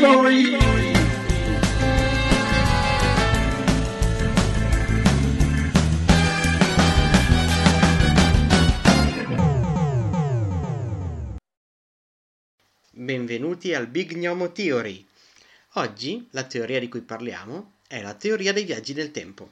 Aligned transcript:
Thievery. 0.00 0.56
Benvenuti 12.92 13.74
al 13.74 13.88
Big 13.88 14.14
Gnomo 14.14 14.52
Theory. 14.52 15.06
Oggi 15.74 16.26
la 16.30 16.44
teoria 16.44 16.80
di 16.80 16.88
cui 16.88 17.02
parliamo 17.02 17.72
è 17.86 18.00
la 18.00 18.14
teoria 18.14 18.54
dei 18.54 18.64
viaggi 18.64 18.94
nel 18.94 19.10
tempo. 19.10 19.50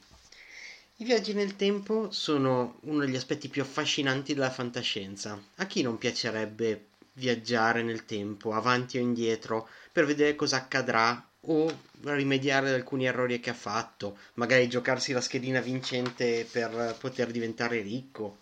I 0.97 1.05
viaggi 1.05 1.35
nel 1.35 1.57
tempo 1.57 2.11
sono 2.11 2.79
uno 2.85 3.01
degli 3.01 3.17
aspetti 3.17 3.49
più 3.49 3.61
affascinanti 3.61 4.33
della 4.33 4.51
fantascienza. 4.51 5.39
A 5.57 5.67
chi 5.67 5.83
non 5.83 5.99
piacerebbe 5.99 6.87
viaggiare 7.19 7.83
nel 7.83 8.05
tempo, 8.05 8.53
avanti 8.53 8.97
o 8.97 9.01
indietro, 9.01 9.69
per 9.93 10.07
vedere 10.07 10.35
cosa 10.35 10.57
accadrà 10.57 11.23
o 11.43 11.81
rimediare 12.03 12.69
ad 12.69 12.75
alcuni 12.75 13.07
errori 13.07 13.41
che 13.41 13.51
ha 13.51 13.55
fatto, 13.55 14.19
magari 14.35 14.69
giocarsi 14.69 15.13
la 15.13 15.21
schedina 15.21 15.61
vincente 15.61 16.47
per 16.51 16.97
poter 16.99 17.31
diventare 17.31 17.81
ricco 17.83 18.39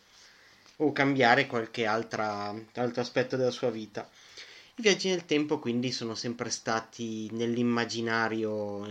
o 0.76 0.92
cambiare 0.92 1.46
qualche 1.46 1.86
altra, 1.86 2.54
altro 2.74 3.00
aspetto 3.00 3.36
della 3.36 3.50
sua 3.50 3.70
vita. 3.70 4.08
I 4.78 4.82
viaggi 4.82 5.08
nel 5.08 5.24
tempo 5.24 5.58
quindi 5.58 5.90
sono 5.90 6.14
sempre 6.14 6.50
stati 6.50 7.30
nell'immaginario 7.32 8.86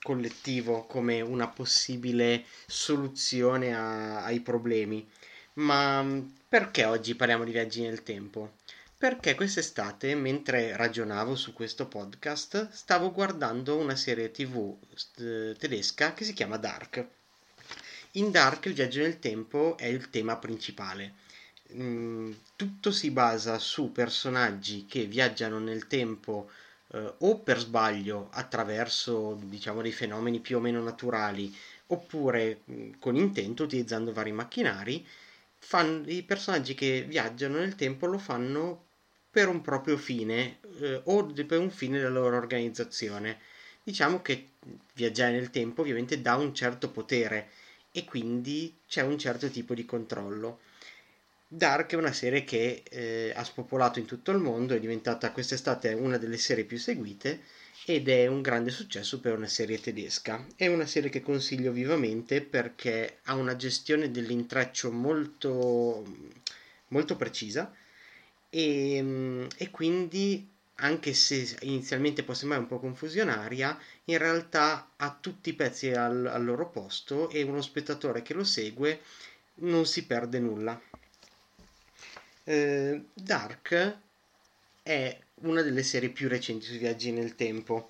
collettivo 0.00 0.84
come 0.84 1.20
una 1.20 1.48
possibile 1.48 2.44
soluzione 2.66 3.74
a, 3.74 4.24
ai 4.24 4.40
problemi. 4.40 5.06
Ma 5.54 6.02
perché 6.48 6.86
oggi 6.86 7.14
parliamo 7.14 7.44
di 7.44 7.50
viaggi 7.50 7.82
nel 7.82 8.02
tempo? 8.02 8.52
Perché 9.02 9.34
quest'estate, 9.34 10.14
mentre 10.14 10.76
ragionavo 10.76 11.34
su 11.34 11.52
questo 11.52 11.88
podcast, 11.88 12.70
stavo 12.70 13.10
guardando 13.10 13.76
una 13.76 13.96
serie 13.96 14.30
tv 14.30 14.78
tedesca 15.58 16.14
che 16.14 16.22
si 16.22 16.32
chiama 16.32 16.56
Dark. 16.56 17.04
In 18.12 18.30
Dark 18.30 18.66
il 18.66 18.74
viaggio 18.74 19.00
nel 19.00 19.18
tempo 19.18 19.76
è 19.76 19.86
il 19.86 20.08
tema 20.08 20.36
principale. 20.36 21.14
Mm, 21.72 22.30
tutto 22.54 22.92
si 22.92 23.10
basa 23.10 23.58
su 23.58 23.90
personaggi 23.90 24.86
che 24.86 25.06
viaggiano 25.06 25.58
nel 25.58 25.88
tempo 25.88 26.48
eh, 26.92 27.14
o 27.18 27.38
per 27.40 27.58
sbaglio 27.58 28.28
attraverso 28.30 29.36
diciamo 29.42 29.82
dei 29.82 29.90
fenomeni 29.90 30.38
più 30.38 30.58
o 30.58 30.60
meno 30.60 30.80
naturali 30.80 31.52
oppure 31.88 32.60
mm, 32.70 32.92
con 33.00 33.16
intento 33.16 33.64
utilizzando 33.64 34.12
vari 34.12 34.30
macchinari 34.30 35.04
fanno, 35.58 36.08
i 36.08 36.22
personaggi 36.22 36.74
che 36.74 37.02
viaggiano 37.02 37.58
nel 37.58 37.74
tempo 37.74 38.06
lo 38.06 38.18
fanno 38.18 38.90
per 39.32 39.48
un 39.48 39.62
proprio 39.62 39.96
fine 39.96 40.58
eh, 40.80 41.00
o 41.04 41.24
per 41.24 41.58
un 41.58 41.70
fine 41.70 41.96
della 41.96 42.10
loro 42.10 42.36
organizzazione. 42.36 43.38
Diciamo 43.82 44.20
che 44.20 44.50
viaggiare 44.92 45.32
nel 45.32 45.48
tempo 45.48 45.80
ovviamente 45.80 46.20
dà 46.20 46.36
un 46.36 46.54
certo 46.54 46.90
potere 46.90 47.48
e 47.90 48.04
quindi 48.04 48.76
c'è 48.86 49.00
un 49.00 49.18
certo 49.18 49.48
tipo 49.48 49.72
di 49.72 49.86
controllo. 49.86 50.60
Dark 51.48 51.92
è 51.92 51.96
una 51.96 52.12
serie 52.12 52.44
che 52.44 52.82
eh, 52.90 53.32
ha 53.34 53.42
spopolato 53.42 53.98
in 53.98 54.04
tutto 54.04 54.30
il 54.32 54.38
mondo, 54.38 54.74
è 54.74 54.80
diventata 54.80 55.32
quest'estate 55.32 55.94
una 55.94 56.18
delle 56.18 56.38
serie 56.38 56.64
più 56.64 56.78
seguite 56.78 57.40
ed 57.86 58.08
è 58.08 58.26
un 58.26 58.42
grande 58.42 58.70
successo 58.70 59.18
per 59.18 59.34
una 59.34 59.48
serie 59.48 59.80
tedesca. 59.80 60.46
È 60.56 60.66
una 60.66 60.86
serie 60.86 61.08
che 61.08 61.22
consiglio 61.22 61.72
vivamente 61.72 62.42
perché 62.42 63.18
ha 63.24 63.34
una 63.34 63.56
gestione 63.56 64.10
dell'intreccio 64.10 64.92
molto, 64.92 66.04
molto 66.88 67.16
precisa 67.16 67.74
e, 68.54 68.96
ehm, 68.96 69.48
e 69.56 69.70
quindi 69.70 70.46
anche 70.76 71.14
se 71.14 71.56
inizialmente 71.62 72.22
può 72.22 72.34
sembrare 72.34 72.62
un 72.62 72.68
po' 72.68 72.78
confusionaria, 72.78 73.78
in 74.06 74.18
realtà 74.18 74.90
ha 74.96 75.16
tutti 75.18 75.50
i 75.50 75.54
pezzi 75.54 75.90
al, 75.90 76.26
al, 76.26 76.44
loro 76.44 76.68
posto 76.68 77.30
e 77.30 77.42
uno 77.42 77.62
spettatore 77.62 78.22
che 78.22 78.34
lo 78.34 78.44
segue 78.44 79.00
non 79.56 79.86
si 79.86 80.04
perde 80.04 80.38
nulla. 80.40 80.80
Eh, 82.44 83.04
Dark 83.14 83.98
è 84.82 85.18
una 85.42 85.62
delle 85.62 85.82
serie 85.82 86.08
più 86.10 86.28
recenti 86.28 86.66
sui 86.66 86.78
viaggi 86.78 87.12
nel 87.12 87.36
tempo. 87.36 87.88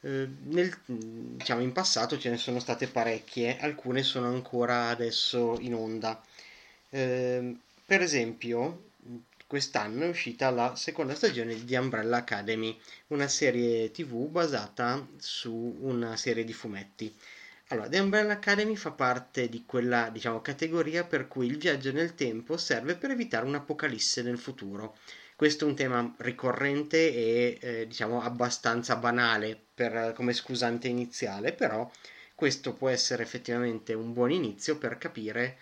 Eh, 0.00 0.28
nel, 0.44 0.76
diciamo, 0.86 1.62
in 1.62 1.72
passato 1.72 2.18
ce 2.18 2.30
ne 2.30 2.38
sono 2.38 2.58
state 2.58 2.88
parecchie, 2.88 3.58
alcune 3.60 4.02
sono 4.02 4.26
ancora 4.26 4.88
adesso 4.88 5.56
in 5.60 5.74
onda. 5.74 6.20
Eh, 6.90 7.56
per 7.86 8.00
esempio, 8.02 8.90
quest'anno 9.52 10.04
è 10.04 10.08
uscita 10.08 10.48
la 10.48 10.74
seconda 10.76 11.14
stagione 11.14 11.52
di 11.52 11.66
The 11.66 11.76
Umbrella 11.76 12.16
Academy, 12.16 12.74
una 13.08 13.28
serie 13.28 13.90
tv 13.90 14.26
basata 14.30 15.06
su 15.18 15.76
una 15.80 16.16
serie 16.16 16.42
di 16.42 16.54
fumetti. 16.54 17.14
Allora, 17.68 17.86
The 17.86 17.98
Umbrella 17.98 18.32
Academy 18.32 18.76
fa 18.76 18.92
parte 18.92 19.50
di 19.50 19.64
quella, 19.66 20.08
diciamo, 20.08 20.40
categoria 20.40 21.04
per 21.04 21.28
cui 21.28 21.48
il 21.48 21.58
viaggio 21.58 21.92
nel 21.92 22.14
tempo 22.14 22.56
serve 22.56 22.96
per 22.96 23.10
evitare 23.10 23.44
un'apocalisse 23.44 24.22
nel 24.22 24.38
futuro. 24.38 24.96
Questo 25.36 25.66
è 25.66 25.68
un 25.68 25.76
tema 25.76 26.14
ricorrente 26.20 27.12
e, 27.12 27.58
eh, 27.60 27.86
diciamo, 27.86 28.22
abbastanza 28.22 28.96
banale 28.96 29.62
per, 29.74 30.14
come 30.14 30.32
scusante 30.32 30.88
iniziale, 30.88 31.52
però 31.52 31.90
questo 32.34 32.72
può 32.72 32.88
essere 32.88 33.22
effettivamente 33.22 33.92
un 33.92 34.14
buon 34.14 34.30
inizio 34.30 34.78
per 34.78 34.96
capire 34.96 35.58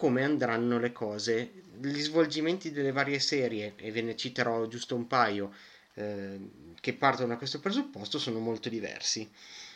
come 0.00 0.24
andranno 0.24 0.78
le 0.78 0.92
cose. 0.92 1.52
Gli 1.78 2.00
svolgimenti 2.00 2.70
delle 2.70 2.90
varie 2.90 3.20
serie, 3.20 3.74
e 3.76 3.92
ve 3.92 4.00
ne 4.00 4.16
citerò 4.16 4.66
giusto 4.66 4.94
un 4.94 5.06
paio, 5.06 5.52
eh, 5.92 6.38
che 6.80 6.94
partono 6.94 7.28
da 7.28 7.36
questo 7.36 7.60
presupposto, 7.60 8.18
sono 8.18 8.38
molto 8.38 8.70
diversi. 8.70 9.30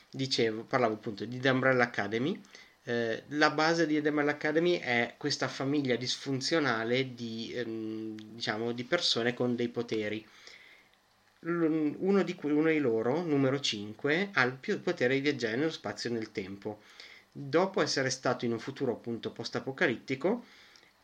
Dicevo, 0.08 0.62
parlavo 0.64 0.94
appunto 0.94 1.26
di 1.26 1.38
The 1.38 1.50
Umbrella 1.50 1.84
Academy. 1.84 2.40
Eh, 2.84 3.24
la 3.28 3.50
base 3.50 3.86
di 3.86 4.00
The 4.00 4.08
Umbrella 4.08 4.30
Academy 4.30 4.78
è 4.78 5.14
questa 5.18 5.46
famiglia 5.46 5.96
disfunzionale 5.96 7.12
di, 7.12 7.52
ehm, 7.54 8.16
diciamo, 8.32 8.72
di 8.72 8.84
persone 8.84 9.34
con 9.34 9.54
dei 9.54 9.68
poteri. 9.68 10.26
Uno 11.40 12.22
di, 12.22 12.34
uno 12.40 12.70
di 12.70 12.78
loro, 12.78 13.22
numero 13.22 13.60
5, 13.60 14.30
ha 14.32 14.42
il 14.44 14.78
potere 14.82 15.16
di 15.16 15.20
viaggiare 15.20 15.56
nello 15.56 15.70
spazio 15.70 16.08
e 16.08 16.14
nel 16.14 16.32
tempo 16.32 16.80
dopo 17.36 17.82
essere 17.82 18.10
stato 18.10 18.44
in 18.44 18.52
un 18.52 18.60
futuro 18.60 18.92
appunto 18.92 19.32
post-apocalittico, 19.32 20.44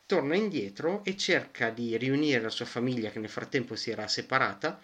torna 0.05 0.35
indietro 0.35 1.03
e 1.03 1.17
cerca 1.17 1.69
di 1.71 1.97
riunire 1.97 2.39
la 2.41 2.49
sua 2.49 2.65
famiglia 2.65 3.09
che 3.09 3.19
nel 3.19 3.29
frattempo 3.29 3.75
si 3.75 3.91
era 3.91 4.07
separata 4.07 4.79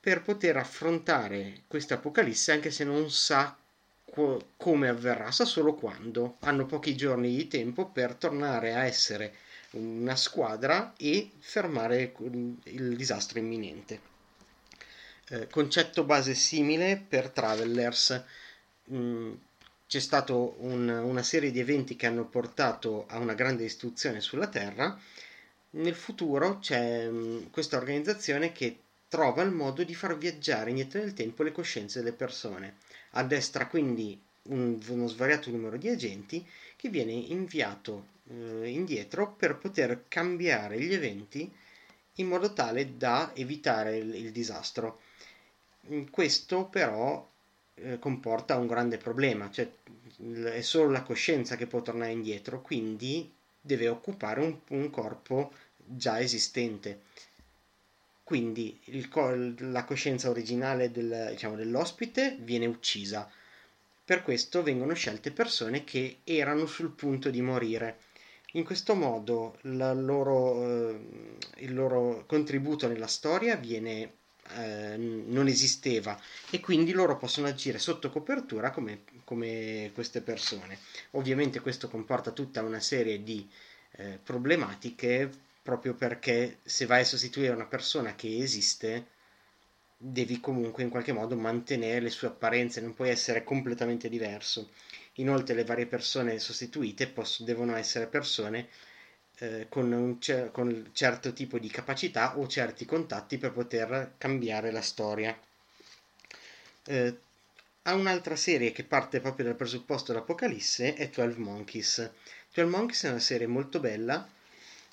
per 0.00 0.22
poter 0.22 0.56
affrontare 0.56 1.62
questa 1.68 1.94
apocalisse 1.94 2.50
anche 2.50 2.70
se 2.70 2.84
non 2.84 3.10
sa 3.10 3.56
co- 4.04 4.48
come 4.56 4.88
avverrà, 4.88 5.30
sa 5.30 5.44
solo 5.44 5.74
quando. 5.74 6.36
Hanno 6.40 6.66
pochi 6.66 6.96
giorni 6.96 7.36
di 7.36 7.46
tempo 7.46 7.86
per 7.86 8.14
tornare 8.14 8.74
a 8.74 8.84
essere 8.84 9.34
una 9.72 10.16
squadra 10.16 10.94
e 10.96 11.30
fermare 11.38 12.14
il 12.64 12.96
disastro 12.96 13.38
imminente. 13.38 14.00
Eh, 15.28 15.46
concetto 15.48 16.04
base 16.04 16.34
simile 16.34 17.02
per 17.06 17.28
Travelers. 17.28 18.24
Mm, 18.90 19.32
c'è 19.92 20.00
stata 20.00 20.32
un, 20.32 20.88
una 20.88 21.22
serie 21.22 21.50
di 21.50 21.60
eventi 21.60 21.96
che 21.96 22.06
hanno 22.06 22.24
portato 22.24 23.04
a 23.08 23.18
una 23.18 23.34
grande 23.34 23.64
istruzione 23.64 24.22
sulla 24.22 24.46
Terra. 24.46 24.98
Nel 25.72 25.94
futuro 25.94 26.60
c'è 26.60 27.10
mh, 27.10 27.50
questa 27.50 27.76
organizzazione 27.76 28.52
che 28.52 28.78
trova 29.06 29.42
il 29.42 29.50
modo 29.50 29.84
di 29.84 29.94
far 29.94 30.16
viaggiare 30.16 30.70
indietro 30.70 31.00
nel 31.00 31.12
tempo 31.12 31.42
le 31.42 31.52
coscienze 31.52 31.98
delle 31.98 32.14
persone. 32.14 32.76
Addestra 33.10 33.66
quindi 33.66 34.18
un, 34.44 34.80
uno 34.88 35.08
svariato 35.08 35.50
numero 35.50 35.76
di 35.76 35.90
agenti 35.90 36.48
che 36.74 36.88
viene 36.88 37.12
inviato 37.12 38.06
eh, 38.30 38.70
indietro 38.70 39.34
per 39.34 39.58
poter 39.58 40.06
cambiare 40.08 40.80
gli 40.80 40.94
eventi 40.94 41.54
in 42.14 42.28
modo 42.28 42.54
tale 42.54 42.96
da 42.96 43.32
evitare 43.34 43.98
il, 43.98 44.14
il 44.14 44.32
disastro. 44.32 45.02
Questo 46.10 46.64
però 46.64 47.30
eh, 47.74 47.98
comporta 47.98 48.56
un 48.56 48.66
grande 48.66 48.98
problema, 48.98 49.50
cioè 49.50 49.70
è 50.52 50.60
solo 50.60 50.90
la 50.90 51.02
coscienza 51.02 51.56
che 51.56 51.66
può 51.66 51.82
tornare 51.82 52.12
indietro, 52.12 52.60
quindi 52.60 53.32
deve 53.60 53.88
occupare 53.88 54.40
un, 54.40 54.58
un 54.68 54.90
corpo 54.90 55.52
già 55.76 56.20
esistente. 56.20 57.02
Quindi 58.22 58.78
il, 58.84 59.08
la 59.70 59.84
coscienza 59.84 60.30
originale 60.30 60.90
del, 60.90 61.28
diciamo, 61.30 61.56
dell'ospite 61.56 62.36
viene 62.40 62.66
uccisa. 62.66 63.28
Per 64.04 64.22
questo 64.22 64.62
vengono 64.62 64.94
scelte 64.94 65.32
persone 65.32 65.84
che 65.84 66.18
erano 66.24 66.66
sul 66.66 66.90
punto 66.90 67.30
di 67.30 67.40
morire. 67.40 67.98
In 68.52 68.64
questo 68.64 68.94
modo 68.94 69.58
loro, 69.62 70.88
eh, 70.90 71.00
il 71.58 71.74
loro 71.74 72.24
contributo 72.26 72.86
nella 72.86 73.06
storia 73.06 73.56
viene 73.56 74.12
eh, 74.56 74.96
non 74.96 75.46
esisteva 75.46 76.18
e 76.50 76.60
quindi 76.60 76.92
loro 76.92 77.16
possono 77.16 77.46
agire 77.46 77.78
sotto 77.78 78.10
copertura 78.10 78.70
come, 78.70 79.04
come 79.24 79.90
queste 79.94 80.20
persone. 80.20 80.78
Ovviamente 81.12 81.60
questo 81.60 81.88
comporta 81.88 82.30
tutta 82.32 82.62
una 82.62 82.80
serie 82.80 83.22
di 83.22 83.48
eh, 83.92 84.18
problematiche 84.22 85.30
proprio 85.62 85.94
perché 85.94 86.58
se 86.62 86.86
vai 86.86 87.02
a 87.02 87.04
sostituire 87.04 87.52
una 87.52 87.66
persona 87.66 88.14
che 88.14 88.38
esiste 88.38 89.06
devi 89.96 90.40
comunque 90.40 90.82
in 90.82 90.88
qualche 90.88 91.12
modo 91.12 91.36
mantenere 91.36 92.00
le 92.00 92.10
sue 92.10 92.26
apparenze, 92.26 92.80
non 92.80 92.92
puoi 92.92 93.10
essere 93.10 93.44
completamente 93.44 94.08
diverso. 94.08 94.70
Inoltre 95.16 95.54
le 95.54 95.64
varie 95.64 95.86
persone 95.86 96.40
sostituite 96.40 97.06
posso, 97.06 97.44
devono 97.44 97.76
essere 97.76 98.06
persone 98.06 98.68
eh, 99.38 99.66
con 99.68 99.90
un 99.92 100.20
cer- 100.20 100.50
con 100.50 100.90
certo 100.92 101.32
tipo 101.32 101.58
di 101.58 101.68
capacità 101.68 102.38
o 102.38 102.46
certi 102.46 102.84
contatti 102.84 103.38
per 103.38 103.52
poter 103.52 104.14
cambiare 104.18 104.70
la 104.70 104.82
storia. 104.82 105.36
Eh, 106.84 107.16
ha 107.82 107.94
un'altra 107.94 108.36
serie 108.36 108.70
che 108.72 108.84
parte 108.84 109.20
proprio 109.20 109.46
dal 109.46 109.56
presupposto 109.56 110.12
dell'Apocalisse, 110.12 110.94
è 110.94 111.08
12 111.08 111.38
Monkeys. 111.40 112.10
12 112.54 112.70
Monkeys 112.70 113.04
è 113.04 113.08
una 113.08 113.18
serie 113.18 113.46
molto 113.48 113.80
bella, 113.80 114.28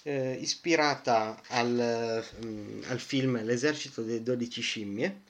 eh, 0.04 0.34
ispirata 0.40 1.40
al, 1.48 2.26
um, 2.42 2.84
al, 2.88 3.00
film 3.00 3.44
L'esercito 3.44 4.02
delle 4.02 4.24
12 4.24 4.62
scimmie. 4.62 5.22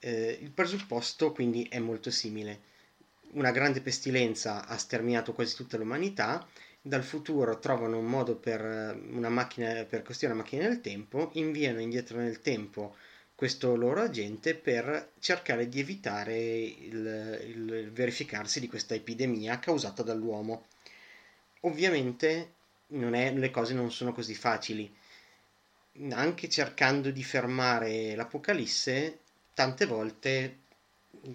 Eh, 0.00 0.38
il 0.42 0.50
presupposto 0.50 1.32
quindi 1.32 1.64
è 1.70 1.78
molto 1.78 2.10
simile. 2.10 2.74
Una 3.32 3.50
grande 3.50 3.80
pestilenza 3.80 4.66
ha 4.66 4.76
sterminato 4.78 5.32
quasi 5.32 5.54
tutta 5.54 5.76
l'umanità, 5.76 6.46
dal 6.86 7.02
futuro 7.02 7.58
trovano 7.58 7.98
un 7.98 8.06
modo 8.06 8.36
per 8.36 8.60
una 9.10 9.28
macchina 9.28 9.84
per 9.84 10.02
costruire 10.02 10.34
una 10.34 10.44
macchina 10.44 10.68
del 10.68 10.80
tempo, 10.80 11.30
inviano 11.32 11.80
indietro 11.80 12.18
nel 12.18 12.40
tempo 12.40 12.94
questo 13.34 13.74
loro 13.74 14.02
agente 14.02 14.54
per 14.54 15.10
cercare 15.18 15.68
di 15.68 15.80
evitare 15.80 16.38
il, 16.38 17.40
il 17.44 17.90
verificarsi 17.92 18.60
di 18.60 18.68
questa 18.68 18.94
epidemia 18.94 19.58
causata 19.58 20.02
dall'uomo. 20.04 20.66
Ovviamente 21.62 22.52
è, 22.88 23.32
le 23.32 23.50
cose 23.50 23.74
non 23.74 23.90
sono 23.90 24.12
così 24.12 24.34
facili. 24.34 24.94
Anche 26.10 26.48
cercando 26.48 27.10
di 27.10 27.24
fermare 27.24 28.14
l'Apocalisse, 28.14 29.18
tante 29.54 29.86
volte 29.86 30.58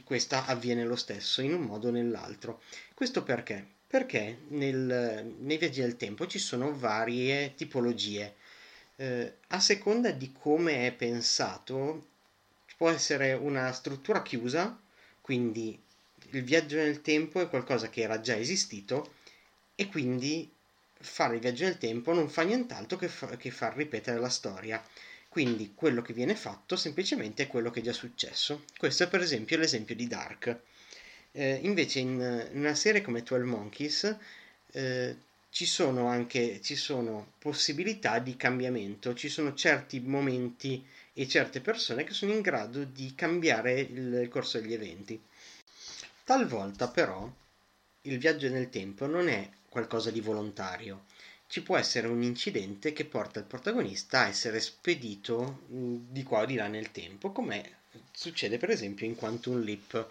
questa 0.06 0.46
avviene 0.46 0.86
lo 0.86 0.96
stesso, 0.96 1.42
in 1.42 1.54
un 1.54 1.64
modo 1.64 1.90
o 1.90 1.92
nell'altro. 1.92 2.62
Questo 2.94 3.24
perché? 3.24 3.80
Perché 3.92 4.44
nel, 4.48 5.36
nei 5.40 5.58
viaggi 5.58 5.82
del 5.82 5.98
tempo 5.98 6.26
ci 6.26 6.40
sono 6.40 6.74
varie 6.74 7.56
tipologie. 7.56 8.36
Eh, 8.96 9.34
a 9.48 9.60
seconda 9.60 10.12
di 10.12 10.32
come 10.32 10.88
è 10.88 10.94
pensato, 10.94 12.08
può 12.78 12.90
essere 12.90 13.34
una 13.34 13.70
struttura 13.74 14.22
chiusa, 14.22 14.80
quindi 15.20 15.78
il 16.30 16.42
viaggio 16.42 16.78
nel 16.78 17.02
tempo 17.02 17.42
è 17.42 17.50
qualcosa 17.50 17.90
che 17.90 18.00
era 18.00 18.22
già 18.22 18.38
esistito 18.38 19.16
e 19.76 19.90
quindi 19.90 20.50
fare 20.94 21.36
il 21.36 21.42
viaggio 21.42 21.66
nel 21.66 21.78
tempo 21.78 22.14
non 22.14 22.30
fa 22.30 22.44
nient'altro 22.44 22.98
che, 22.98 23.10
fa, 23.10 23.36
che 23.36 23.52
far 23.52 23.76
ripetere 23.76 24.22
la 24.22 24.30
storia. 24.30 24.82
Quindi 25.28 25.74
quello 25.76 26.02
che 26.02 26.14
viene 26.14 26.36
fatto 26.36 26.78
semplicemente 26.78 27.44
è 27.44 27.48
quello 27.48 27.70
che 27.72 27.82
è 27.82 27.84
già 27.84 27.92
successo. 27.92 28.64
Questo 28.78 29.04
è 29.04 29.10
per 29.10 29.20
esempio 29.20 29.58
l'esempio 29.58 29.96
di 29.96 30.08
Dark. 30.08 30.62
Eh, 31.34 31.60
invece 31.64 32.00
in, 32.00 32.48
in, 32.52 32.60
una 32.60 32.76
serie 32.76 33.02
come 33.02 33.24
12 33.24 33.46
Monkeys 33.48 34.18
eh, 34.72 35.16
ci 35.50 35.66
sono 35.66 36.08
anche 36.08 36.62
ci 36.62 36.76
sono 36.76 37.34
possibilità 37.40 38.20
di 38.20 38.36
cambiamento, 38.36 39.14
ci 39.14 39.30
sono 39.30 39.54
certi 39.54 40.00
momenti 40.00 40.86
e 41.14 41.28
certe 41.28 41.62
persone 41.62 42.04
che 42.04 42.14
sono 42.14 42.32
in 42.32 42.42
grado 42.42 42.84
di 42.84 43.14
cambiare 43.16 43.80
il, 43.80 44.14
il 44.14 44.30
corso 44.30 44.60
degli 44.60 44.74
eventi. 44.74 45.22
Talvolta 46.24 46.88
però 46.88 47.30
il 48.04 48.18
viaggio 48.18 48.50
nel 48.50 48.70
tempo 48.70 49.06
non 49.06 49.28
è 49.28 49.50
qualcosa 49.70 50.12
di 50.12 50.22
volontario. 50.22 51.06
Ci 51.48 51.62
può 51.64 51.78
essere 51.78 52.08
un 52.08 52.22
incidente 52.24 52.94
che 52.94 53.06
porta 53.06 53.40
il 53.40 53.46
protagonista 53.46 54.22
a 54.22 54.28
essere 54.28 54.62
spedito 54.62 55.64
di 55.68 56.24
qua 56.24 56.42
o 56.42 56.46
di 56.46 56.56
là 56.56 56.68
nel 56.68 56.92
tempo, 56.92 57.32
come 57.32 57.80
succede 58.12 58.58
per 58.58 58.70
esempio 58.70 59.06
in 59.06 59.16
Quantum 59.16 59.62
Leap, 59.62 60.10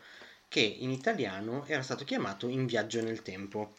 che 0.51 0.59
in 0.81 0.91
italiano 0.91 1.65
era 1.67 1.81
stato 1.81 2.05
chiamato 2.05 2.49
In 2.49 2.67
viaggio 2.67 3.01
nel 3.01 3.23
tempo. 3.23 3.77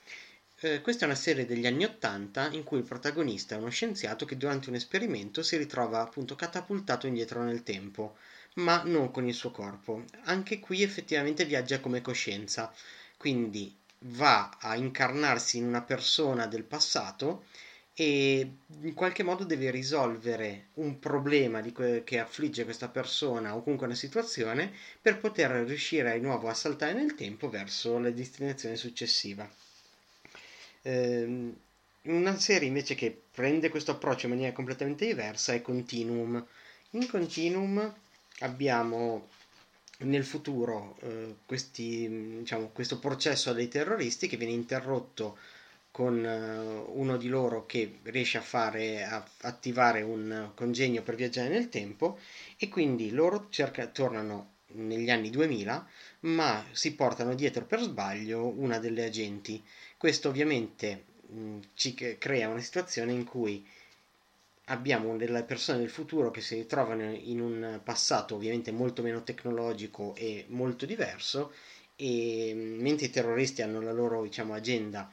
Eh, 0.61 0.79
questa 0.79 1.03
è 1.03 1.05
una 1.05 1.17
serie 1.17 1.45
degli 1.45 1.67
anni 1.67 1.83
Ottanta 1.83 2.49
in 2.49 2.63
cui 2.63 2.77
il 2.77 2.85
protagonista 2.85 3.55
è 3.55 3.57
uno 3.57 3.67
scienziato 3.67 4.23
che 4.23 4.37
durante 4.37 4.69
un 4.69 4.75
esperimento 4.75 5.43
si 5.43 5.57
ritrova 5.57 5.99
appunto 5.99 6.37
catapultato 6.37 7.07
indietro 7.07 7.43
nel 7.43 7.63
tempo, 7.63 8.15
ma 8.53 8.83
non 8.85 9.11
con 9.11 9.27
il 9.27 9.33
suo 9.33 9.51
corpo. 9.51 10.05
Anche 10.23 10.59
qui 10.59 10.81
effettivamente 10.81 11.43
viaggia 11.43 11.81
come 11.81 11.99
coscienza, 11.99 12.73
quindi 13.17 13.75
va 14.03 14.55
a 14.57 14.77
incarnarsi 14.77 15.57
in 15.57 15.65
una 15.65 15.81
persona 15.81 16.47
del 16.47 16.63
passato 16.63 17.47
e 17.93 18.49
in 18.81 18.93
qualche 18.93 19.23
modo 19.23 19.43
deve 19.43 19.69
risolvere 19.69 20.67
un 20.75 20.97
problema 20.99 21.61
que- 21.71 22.03
che 22.03 22.19
affligge 22.19 22.63
questa 22.63 22.87
persona 22.87 23.55
o 23.55 23.63
comunque 23.63 23.85
una 23.87 23.95
situazione 23.95 24.71
per 25.01 25.19
poter 25.19 25.51
riuscire 25.65 26.13
di 26.13 26.25
nuovo 26.25 26.47
a 26.47 26.53
saltare 26.53 26.93
nel 26.93 27.15
tempo 27.15 27.49
verso 27.49 27.99
la 27.99 28.09
destinazione 28.09 28.75
successiva. 28.77 29.49
Ehm, 30.83 31.55
una 32.03 32.39
serie 32.39 32.67
invece 32.67 32.95
che 32.95 33.15
prende 33.31 33.69
questo 33.69 33.91
approccio 33.91 34.25
in 34.25 34.31
maniera 34.31 34.53
completamente 34.53 35.05
diversa 35.05 35.53
è 35.53 35.61
Continuum. 35.61 36.43
In 36.91 37.07
Continuum 37.07 37.93
abbiamo 38.39 39.27
nel 39.99 40.25
futuro 40.25 40.97
eh, 41.01 41.35
questi, 41.45 42.37
diciamo, 42.39 42.69
questo 42.69 42.97
processo 42.99 43.53
dei 43.53 43.67
terroristi 43.67 44.27
che 44.27 44.37
viene 44.37 44.53
interrotto 44.53 45.37
con 45.91 46.23
uh, 46.23 46.99
uno 46.99 47.17
di 47.17 47.27
loro 47.27 47.65
che 47.65 47.99
riesce 48.03 48.37
a 48.37 48.41
fare 48.41 49.03
a 49.03 49.23
attivare 49.41 50.01
un 50.01 50.51
congegno 50.55 51.01
per 51.03 51.15
viaggiare 51.15 51.49
nel 51.49 51.69
tempo 51.69 52.17
e 52.57 52.69
quindi 52.69 53.11
loro 53.11 53.47
cerca, 53.49 53.85
tornano 53.87 54.49
negli 54.73 55.09
anni 55.09 55.29
2000 55.29 55.85
ma 56.21 56.63
si 56.71 56.95
portano 56.95 57.35
dietro 57.35 57.65
per 57.65 57.81
sbaglio 57.81 58.47
una 58.47 58.79
delle 58.79 59.05
agenti. 59.05 59.61
Questo 59.97 60.29
ovviamente 60.29 61.03
mh, 61.27 61.57
ci 61.73 61.93
crea 61.93 62.47
una 62.47 62.61
situazione 62.61 63.11
in 63.11 63.25
cui 63.25 63.65
abbiamo 64.65 65.17
delle 65.17 65.43
persone 65.43 65.79
del 65.79 65.89
futuro 65.89 66.31
che 66.31 66.41
si 66.41 66.55
ritrovano 66.55 67.11
in 67.11 67.41
un 67.41 67.81
passato 67.83 68.35
ovviamente 68.35 68.71
molto 68.71 69.01
meno 69.01 69.23
tecnologico 69.23 70.15
e 70.15 70.45
molto 70.49 70.85
diverso 70.85 71.51
e 71.95 72.53
mentre 72.55 73.07
i 73.07 73.09
terroristi 73.09 73.61
hanno 73.61 73.81
la 73.81 73.91
loro 73.91 74.23
diciamo, 74.23 74.53
agenda 74.53 75.11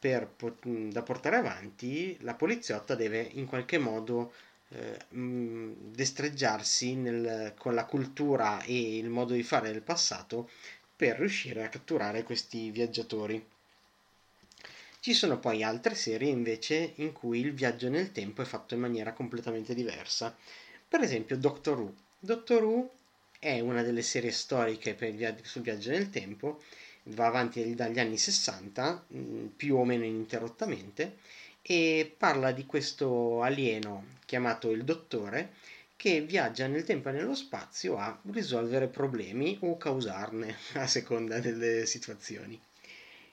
per, 0.00 0.34
da 0.62 1.02
portare 1.02 1.36
avanti 1.36 2.16
la 2.22 2.34
poliziotta 2.34 2.94
deve 2.94 3.20
in 3.34 3.44
qualche 3.44 3.76
modo 3.76 4.32
eh, 4.70 4.98
destreggiarsi 5.10 6.94
nel, 6.94 7.54
con 7.58 7.74
la 7.74 7.84
cultura 7.84 8.62
e 8.62 8.96
il 8.96 9.10
modo 9.10 9.34
di 9.34 9.42
fare 9.42 9.70
del 9.70 9.82
passato 9.82 10.48
per 10.96 11.18
riuscire 11.18 11.64
a 11.64 11.68
catturare 11.68 12.22
questi 12.22 12.70
viaggiatori. 12.70 13.44
Ci 15.00 15.14
sono 15.14 15.38
poi 15.38 15.62
altre 15.62 15.94
serie 15.94 16.30
invece 16.30 16.92
in 16.96 17.12
cui 17.12 17.40
il 17.40 17.52
viaggio 17.52 17.88
nel 17.88 18.12
tempo 18.12 18.42
è 18.42 18.44
fatto 18.46 18.74
in 18.74 18.80
maniera 18.80 19.12
completamente 19.12 19.74
diversa. 19.74 20.34
Per 20.88 21.00
esempio 21.00 21.36
Doctor 21.36 21.78
Who. 21.78 21.94
Doctor 22.18 22.62
Who 22.62 22.90
è 23.38 23.60
una 23.60 23.82
delle 23.82 24.02
serie 24.02 24.30
storiche 24.30 24.94
via- 24.94 25.34
sul 25.42 25.62
viaggio 25.62 25.90
nel 25.90 26.10
tempo, 26.10 26.62
va 27.04 27.26
avanti 27.26 27.74
dagli 27.74 27.98
anni 27.98 28.16
60, 28.16 29.06
mm, 29.14 29.46
più 29.56 29.76
o 29.76 29.84
meno 29.84 30.04
ininterrottamente, 30.04 31.16
e 31.62 32.12
parla 32.16 32.52
di 32.52 32.66
questo 32.66 33.42
alieno 33.42 34.18
chiamato 34.24 34.70
il 34.70 34.84
Dottore 34.84 35.54
che 35.96 36.22
viaggia 36.22 36.66
nel 36.66 36.84
tempo 36.84 37.10
e 37.10 37.12
nello 37.12 37.34
spazio 37.34 37.98
a 37.98 38.18
risolvere 38.30 38.88
problemi 38.88 39.58
o 39.60 39.76
causarne 39.76 40.56
a 40.74 40.86
seconda 40.86 41.40
delle 41.40 41.84
situazioni. 41.84 42.58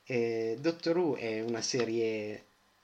Eh, 0.05 0.57
Doctor 0.59 0.97
Who 0.97 1.15
è 1.15 1.41
una 1.41 1.61
serie 1.61 2.43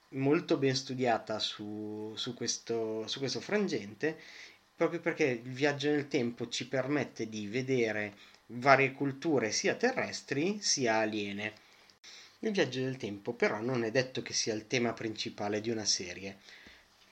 molto 0.10 0.58
ben 0.58 0.76
studiata 0.76 1.40
su, 1.40 2.14
su, 2.16 2.34
questo, 2.34 3.06
su 3.08 3.20
questo 3.20 3.42
frangente, 3.42 4.18
proprio 4.76 5.00
perché 5.00 5.26
il 5.26 5.52
viaggio 5.52 5.90
nel 5.90 6.08
tempo 6.08 6.48
ci 6.48 6.68
permette 6.68 7.28
di 7.28 7.48
vedere 7.48 8.16
varie 8.56 8.92
culture 8.92 9.52
sia 9.52 9.76
terrestri 9.76 10.60
sia 10.62 10.98
aliene. 10.98 11.54
Il 12.40 12.52
viaggio 12.52 12.82
del 12.82 12.98
tempo 12.98 13.34
però 13.34 13.62
non 13.62 13.84
è 13.84 13.92
detto 13.92 14.22
che 14.22 14.34
sia 14.34 14.54
il 14.54 14.68
tema 14.68 14.94
principale 14.94 15.62
di 15.62 15.70
una 15.70 15.86
serie. 15.86 16.38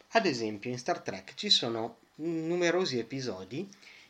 Ad 0.09 0.25
esempio 0.25 0.69
in 0.69 0.77
Star 0.77 0.99
Trek 0.99 1.33
ci 1.35 1.49
sono 1.49 1.99
numerosi 2.15 2.99
episodi 2.99 3.67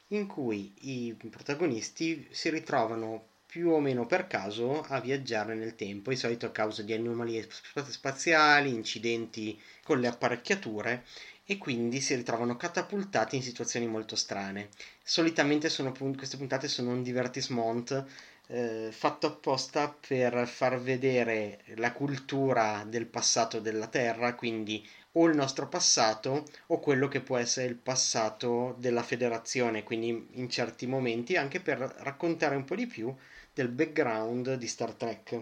in 0.09 0.27
cui 0.27 0.73
i 0.81 1.15
protagonisti 1.29 2.27
si 2.31 2.49
ritrovano 2.49 3.29
più 3.45 3.69
o 3.69 3.79
meno 3.79 4.05
per 4.05 4.27
caso 4.27 4.81
a 4.81 4.99
viaggiare 4.99 5.55
nel 5.55 5.75
tempo, 5.75 6.09
di 6.09 6.15
solito 6.15 6.45
a 6.45 6.51
causa 6.51 6.83
di 6.83 6.93
anomalie 6.93 7.47
spaziali, 7.87 8.73
incidenti 8.73 9.59
con 9.83 9.99
le 9.99 10.07
apparecchiature 10.07 11.05
e 11.45 11.57
quindi 11.57 12.01
si 12.01 12.15
ritrovano 12.15 12.55
catapultati 12.55 13.35
in 13.35 13.43
situazioni 13.43 13.87
molto 13.87 14.15
strane. 14.15 14.69
Solitamente 15.03 15.69
sono, 15.69 15.93
queste 16.15 16.37
puntate 16.37 16.67
sono 16.67 16.91
un 16.91 17.03
divertissement 17.03 18.05
eh, 18.47 18.89
fatto 18.91 19.27
apposta 19.27 19.93
per 20.07 20.47
far 20.47 20.79
vedere 20.79 21.61
la 21.75 21.91
cultura 21.91 22.85
del 22.87 23.05
passato 23.05 23.59
della 23.59 23.87
Terra, 23.87 24.35
quindi 24.35 24.87
o 25.13 25.27
il 25.27 25.35
nostro 25.35 25.67
passato 25.67 26.45
o 26.67 26.79
quello 26.79 27.07
che 27.07 27.19
può 27.19 27.37
essere 27.37 27.67
il 27.67 27.75
passato 27.75 28.75
della 28.79 29.03
federazione, 29.03 29.83
quindi 29.83 30.27
in 30.33 30.49
certi 30.49 30.85
momenti 30.85 31.35
anche 31.35 31.59
per 31.59 31.79
raccontare 31.99 32.55
un 32.55 32.63
po' 32.63 32.75
di 32.75 32.87
più 32.87 33.13
del 33.53 33.67
background 33.67 34.53
di 34.55 34.67
Star 34.67 34.93
Trek. 34.93 35.41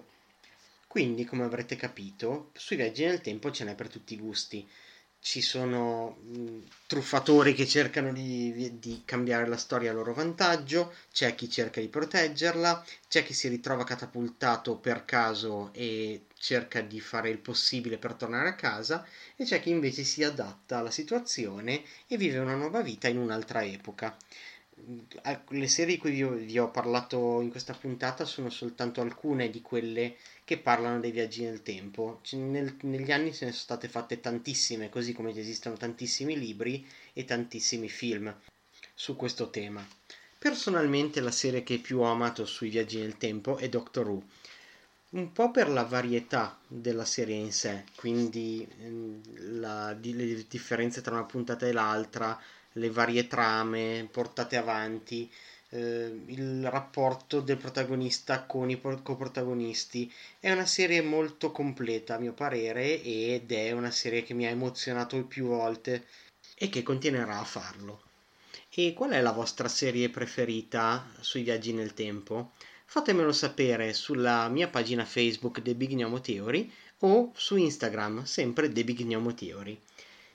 Quindi, 0.87 1.23
come 1.23 1.43
avrete 1.43 1.75
capito, 1.75 2.49
sui 2.53 2.75
viaggi 2.75 3.05
nel 3.05 3.21
tempo 3.21 3.51
ce 3.51 3.63
n'è 3.63 3.75
per 3.75 3.89
tutti 3.89 4.15
i 4.15 4.19
gusti 4.19 4.67
ci 5.21 5.41
sono 5.41 6.17
truffatori 6.87 7.53
che 7.53 7.67
cercano 7.67 8.13
di, 8.13 8.79
di, 8.79 9.01
cambiare 9.05 9.47
la 9.47 9.57
storia 9.57 9.91
a 9.91 9.93
loro 9.93 10.13
vantaggio, 10.13 10.93
c'è 11.11 11.35
chi 11.35 11.49
cerca 11.49 11.81
di 11.81 11.87
proteggerla, 11.87 12.83
c'è 13.07 13.23
chi 13.23 13.33
si 13.33 13.47
ritrova 13.49 13.83
catapultato 13.83 14.77
per 14.77 15.05
caso 15.05 15.71
e 15.73 16.25
cerca 16.37 16.81
di 16.81 17.01
fare 17.01 17.29
il 17.29 17.37
possibile 17.39 17.97
per 17.97 18.13
tornare 18.13 18.49
a 18.49 18.55
casa 18.55 19.05
e 19.35 19.43
c'è 19.43 19.59
chi 19.61 19.69
invece 19.69 20.03
si 20.03 20.23
adatta 20.23 20.77
alla 20.77 20.91
situazione 20.91 21.83
e 22.07 22.17
vive 22.17 22.37
una 22.37 22.55
nuova 22.55 22.81
vita 22.81 23.07
in 23.07 23.17
un'altra 23.17 23.63
epoca. 23.63 24.15
Le 25.49 25.67
serie 25.67 25.95
di 25.95 25.99
cui 25.99 26.11
vi 26.11 26.59
ho, 26.59 26.71
parlato 26.71 27.41
in 27.41 27.49
questa 27.49 27.73
puntata 27.73 28.25
sono 28.25 28.49
soltanto 28.49 29.01
alcune 29.01 29.49
di 29.49 29.61
quelle 29.61 30.15
che 30.43 30.57
parlano 30.57 30.99
dei 30.99 31.11
viaggi 31.11 31.43
nel 31.43 31.61
tempo. 31.61 32.21
Nel, 32.31 32.75
negli 32.81 33.11
anni 33.11 33.33
se 33.33 33.45
ne 33.45 33.51
sono 33.51 33.63
state 33.63 33.87
fatte 33.87 34.19
tantissime, 34.19 34.89
così 34.89 35.13
come 35.13 35.31
esistono 35.31 35.75
tantissimi 35.75 36.37
libri 36.37 36.87
e 37.13 37.25
tantissimi 37.25 37.89
film 37.89 38.33
su 38.93 39.15
questo 39.15 39.49
tema. 39.49 39.85
Personalmente 40.37 41.19
la 41.19 41.31
serie 41.31 41.63
che 41.63 41.79
più 41.79 41.99
ho 41.99 42.05
amato 42.05 42.45
sui 42.45 42.69
viaggi 42.69 42.99
nel 42.99 43.17
tempo 43.17 43.57
è 43.57 43.67
Doctor 43.67 44.07
Who. 44.07 44.23
Un 45.11 45.31
po' 45.33 45.51
per 45.51 45.69
la 45.69 45.83
varietà 45.83 46.57
della 46.67 47.03
serie 47.03 47.35
in 47.35 47.51
sé, 47.51 47.83
quindi 47.95 48.67
ehm, 48.79 49.59
la, 49.59 49.91
le 49.91 50.45
differenze 50.47 51.01
tra 51.01 51.15
una 51.15 51.25
puntata 51.25 51.65
e 51.67 51.71
l'altra, 51.71 52.39
le 52.79 52.89
varie 52.89 53.27
trame 53.27 54.07
portate 54.11 54.55
avanti, 54.55 55.29
eh, 55.69 56.21
il 56.25 56.67
rapporto 56.69 57.41
del 57.41 57.57
protagonista 57.57 58.43
con 58.43 58.69
i 58.69 58.79
coprotagonisti. 58.81 60.11
È 60.39 60.51
una 60.51 60.65
serie 60.65 61.01
molto 61.01 61.51
completa 61.51 62.15
a 62.15 62.19
mio 62.19 62.33
parere 62.33 63.01
ed 63.01 63.51
è 63.51 63.71
una 63.71 63.91
serie 63.91 64.23
che 64.23 64.33
mi 64.33 64.45
ha 64.47 64.49
emozionato 64.49 65.23
più 65.25 65.47
volte 65.47 66.05
e 66.55 66.69
che 66.69 66.83
continuerà 66.83 67.39
a 67.39 67.43
farlo. 67.43 68.03
E 68.71 68.93
qual 68.93 69.11
è 69.11 69.21
la 69.21 69.31
vostra 69.31 69.67
serie 69.67 70.09
preferita 70.09 71.05
sui 71.19 71.43
viaggi 71.43 71.73
nel 71.73 71.93
tempo? 71.93 72.51
Fatemelo 72.85 73.31
sapere 73.31 73.93
sulla 73.93 74.47
mia 74.47 74.67
pagina 74.67 75.05
Facebook 75.05 75.61
The 75.61 75.75
Big 75.75 75.91
Gnomo 75.91 76.21
Theory 76.21 76.71
o 76.99 77.31
su 77.35 77.55
Instagram, 77.55 78.23
sempre 78.23 78.71
The 78.71 78.83
Big 78.83 79.03
Gnomo 79.03 79.33
Theory. 79.33 79.79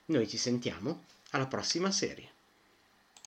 Noi 0.06 0.28
ci 0.28 0.36
sentiamo 0.36 1.04
alla 1.30 1.46
prossima 1.46 1.90
serie. 1.90 2.34